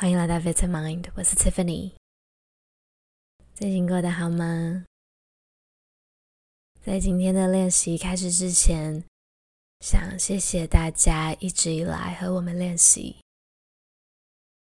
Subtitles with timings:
[0.00, 1.90] 欢迎来到 Vitamind，我是 Tiffany。
[3.52, 4.84] 最近过得好吗？
[6.80, 9.02] 在今天的练习开始之前，
[9.80, 13.16] 想谢谢大家一直以来和我们练习。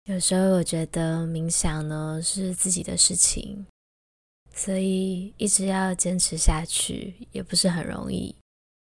[0.03, 3.66] 有时候我觉得冥想呢是自己的事情，
[4.53, 8.35] 所以一直要坚持下去也不是很容易。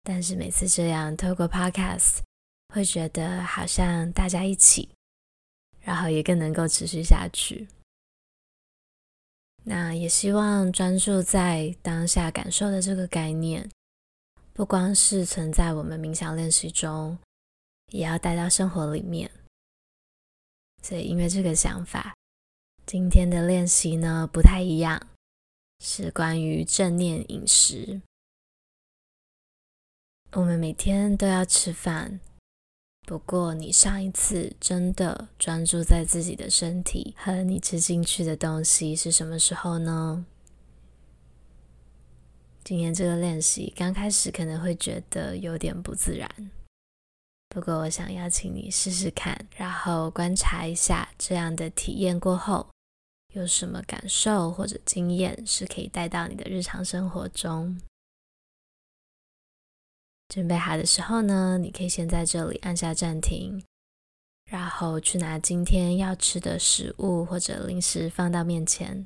[0.03, 2.21] 但是每次这样透过 Podcast，
[2.73, 4.89] 会觉得好像大家一起，
[5.83, 7.69] 然后也更能够持续下去。
[9.65, 13.71] 那也希望专注在当下感受的这个概念，
[14.53, 17.19] 不光是存在我们冥想练习中，
[17.91, 19.31] 也要带到生活里面。
[20.83, 22.17] 所以因为这个想法，
[22.85, 25.01] 今天的练习呢不太一样，
[25.79, 28.03] 是关于正念饮食。
[30.33, 32.19] 我们每天都要吃饭。
[33.05, 40.25] 不过，你上一次真的专注在自己的身体和你吃进去的东西是什么时候呢？
[42.65, 46.31] 今天这个练习刚开始可能会觉得有点不自然，
[47.49, 52.69] 不过我想邀请你试试看，然后观察一下这样的体验过后
[53.35, 57.79] 有什么感受或者经验是可以带到你的日常生活中。
[60.33, 63.63] 准备好的时候呢，你可以先在这里按下暂停，
[64.51, 69.05] 然后去拿今天要吃的食物或者零食放到面前。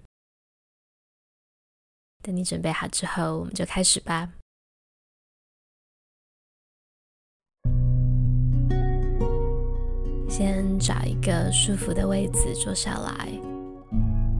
[2.23, 4.35] 等你准备好之后，我们就开始吧。
[10.29, 13.29] 先找一个舒服的位置坐下来，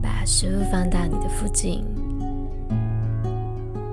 [0.01, 1.83] 把食物放到你的附近。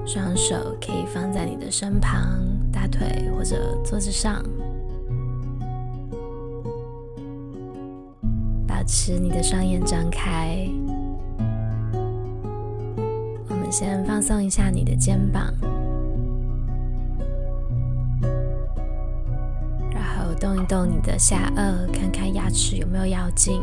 [0.07, 2.39] 双手可以放在你的身旁、
[2.75, 4.43] 大腿或者桌子上，
[8.67, 10.69] 保持你的双眼张开。
[13.49, 15.55] 我们先放松一下你的肩膀，
[19.93, 23.63] 然后动一动你的下颚，看看牙齿有没有咬紧。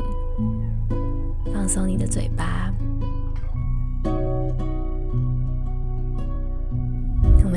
[1.53, 2.60] 放松你的嘴巴。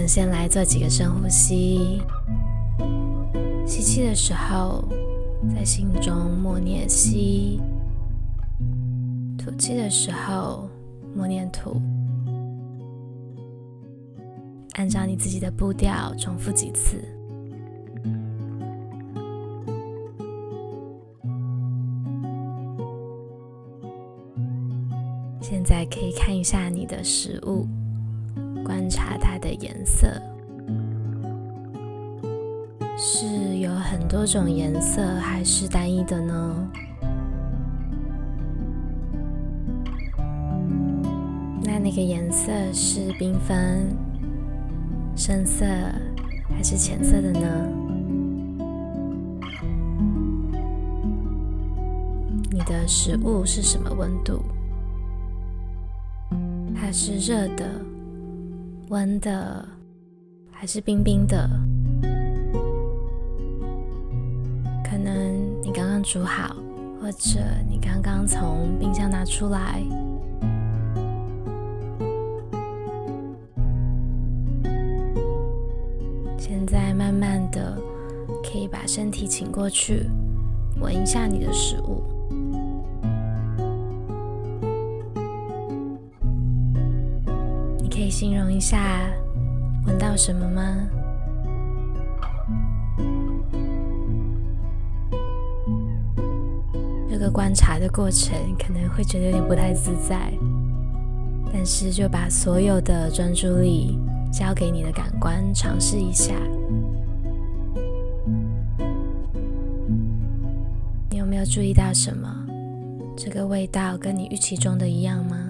[0.04, 2.02] 们先来做几个深呼吸。
[3.66, 4.86] 吸气的时候，
[5.54, 7.58] 在心中默念吸；
[9.38, 10.68] 吐气的时候，
[11.16, 11.80] 默念吐。
[14.74, 17.02] 按照你自己的步调重复几次。
[25.40, 27.66] 现在可以看一下你的食物。
[28.64, 30.06] 观察它的颜色，
[32.96, 36.70] 是有很多种颜色，还是单一的呢？
[41.62, 43.94] 那那个颜色是缤纷、
[45.14, 45.64] 深色
[46.48, 47.68] 还是浅色的呢？
[52.50, 54.42] 你的食物是什么温度？
[56.74, 57.68] 它是热的？
[58.88, 59.66] 温的
[60.50, 61.48] 还是冰冰的？
[64.84, 66.54] 可能你刚刚煮好，
[67.00, 69.82] 或者你刚刚从冰箱拿出来。
[76.38, 77.78] 现在慢慢的
[78.42, 80.08] 可以把身体倾过去，
[80.80, 82.02] 闻一下你的食物。
[88.04, 89.10] 可以形容一下
[89.86, 90.76] 闻到什么吗？
[97.08, 100.30] 这个观察的过程可能会觉得有点不太自在，
[101.50, 103.98] 但是就把所有的专注力
[104.30, 106.34] 交给你的感官，尝试一下。
[111.08, 112.28] 你有没有注意到什么？
[113.16, 115.43] 这个味道跟你预期中的一样吗？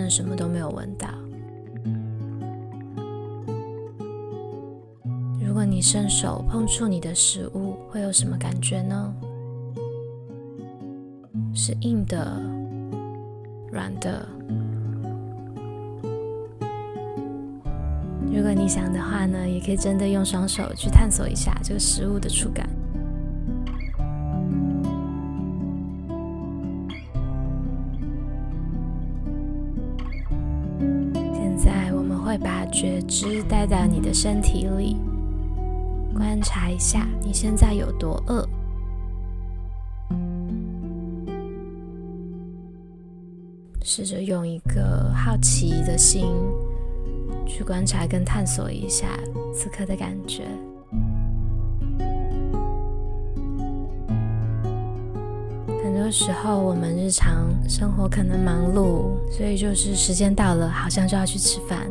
[0.00, 1.08] 能什么都没有闻到。
[5.44, 9.14] 如果你伸手碰触你的食物，会有什么感觉呢？
[11.54, 12.40] 是硬的、
[13.70, 14.26] 软的？
[18.32, 22.66] 如果你想的话呢，也可以真的用双手去探索一下这个食物的触感。
[32.70, 34.96] 觉知带到你的身体里
[36.14, 38.48] 观察一下你现在有多饿。
[43.82, 46.24] 试着用一个好奇的心
[47.46, 49.18] 去观察跟探索一下
[49.52, 50.44] 此刻的感觉。
[55.82, 61.90] 很多时候我们日常生活可能忙碌所以就是时间到了好像就要去吃饭。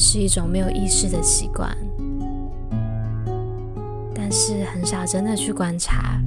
[0.00, 1.76] 是一种没有意识的习惯。
[4.14, 6.18] 但是很少真的去观察，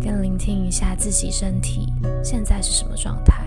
[0.00, 1.92] 跟聆听一下自己身体
[2.24, 3.44] 现在是什么状态。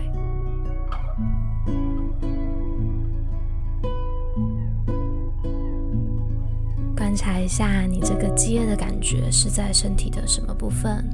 [6.96, 11.04] 观察一下，你这个饥饿的感觉是在身体的什么部分？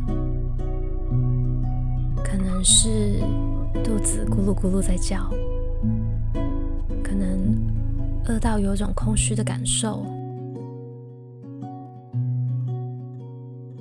[2.22, 3.20] 可能是
[3.82, 5.30] 肚子咕噜咕噜在叫，
[8.38, 10.04] 到有种空虚的感受，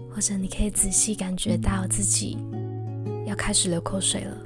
[0.10, 2.38] 或者你可以仔细感觉到自己
[3.26, 4.38] 要开始流口水了。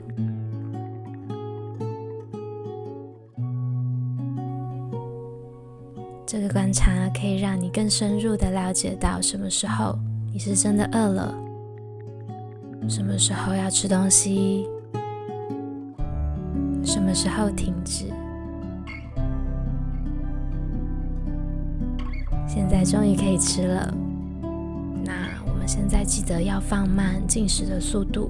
[6.25, 9.99] 这个观察可以让你更深入的了解到什么时候
[10.31, 11.35] 你是真的饿了，
[12.87, 14.65] 什么时候要吃东西，
[16.85, 18.05] 什么时候停止。
[22.83, 23.93] 终于可以吃了，
[25.05, 25.13] 那
[25.47, 28.29] 我们现在记得要放慢进食的速度，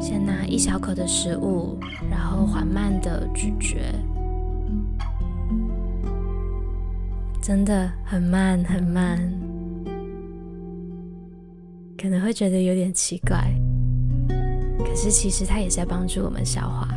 [0.00, 1.78] 先拿一小口的食物，
[2.10, 3.78] 然后缓慢的咀嚼。
[7.40, 9.18] 真的很慢很慢，
[11.96, 13.54] 可能会觉得有点奇怪，
[14.78, 16.88] 可是其实它也在帮助我们消化。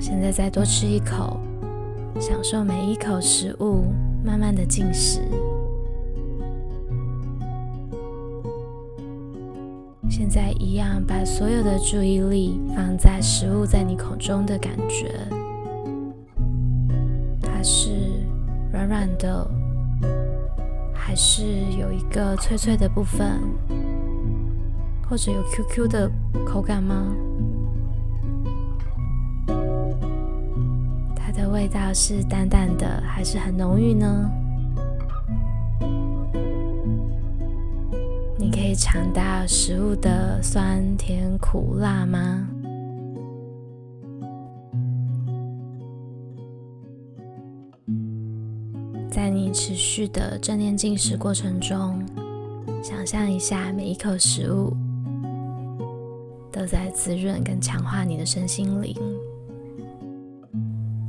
[0.00, 1.40] 现在再多吃一口，
[2.20, 3.84] 享受每一口食物，
[4.24, 5.20] 慢慢的进食。
[10.08, 15.12] 现在一样，把所有的注意力放在食物在你口中的感觉，
[17.42, 17.90] 它是
[18.72, 19.50] 软软的，
[20.94, 21.42] 还是
[21.78, 23.40] 有一个脆脆的部分，
[25.08, 26.10] 或者有 QQ 的
[26.46, 27.14] 口感吗？
[31.66, 34.30] 味道是淡淡的，还是很浓郁呢？
[38.38, 42.48] 你可以尝到食物的酸甜苦辣吗？
[49.10, 52.00] 在你持续的正念进食过程中，
[52.80, 54.72] 想象一下每一口食物
[56.52, 58.94] 都在滋润跟强化你的身心灵，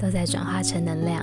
[0.07, 1.21] 都在转化成能量。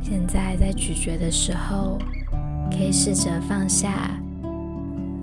[0.00, 1.98] 现在在咀嚼的时候，
[2.70, 4.16] 可以试着放下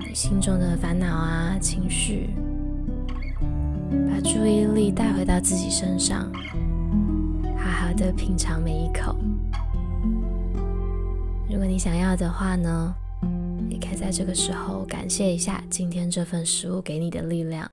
[0.06, 2.32] 你心中的烦恼啊、情绪，
[4.12, 6.30] 把注意力带回到自己身上，
[7.56, 9.16] 好好的品尝每一口。
[11.50, 12.94] 如果你想要的话呢，
[13.70, 17.70] 也可以在这个时候感谢一下今天这份食物给你的力量。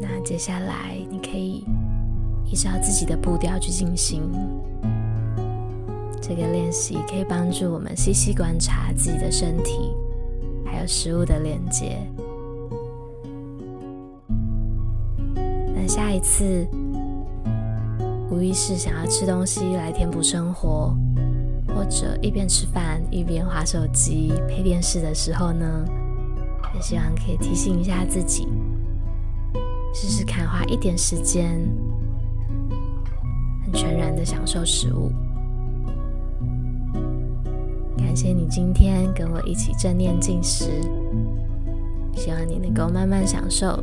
[0.00, 1.64] 那接下来你可以。
[2.52, 4.22] 依照自己的步调去进行
[6.20, 9.94] 这个练习，可以帮助我们细细观察自己的身体，
[10.64, 11.96] 还有食物的连接。
[15.72, 16.66] 那下一次
[18.30, 20.96] 无意识想要吃东西来填补生活，
[21.74, 25.84] 或者一边吃饭一边滑手机配电视的时候呢，
[26.72, 28.46] 也希望可以提醒一下自己，
[29.92, 31.60] 试试看花一点时间。
[33.64, 35.10] 很全然的享受食物。
[37.98, 40.70] 感谢你今天跟我一起正念进食，
[42.14, 43.82] 希望你能够慢慢享受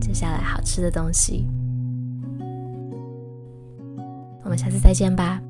[0.00, 1.46] 接下来好吃的东西。
[4.50, 5.40] 我们下次再见吧。